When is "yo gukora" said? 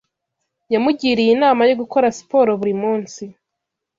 1.69-2.13